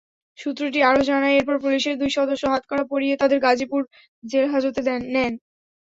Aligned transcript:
সূত্রটি 0.37 0.79
আরও 0.89 1.01
জানায়, 1.09 1.37
এরপর 1.39 1.55
পুলিশের 1.63 1.95
দুই 2.01 2.11
সদস্য 2.17 2.43
হাতকড়া 2.53 2.85
পরিয়ে 2.91 3.19
তাঁদের 3.21 3.39
গাজীপুর 3.45 3.81
জেলহাজতে 4.23 4.81
নেন। 5.15 5.33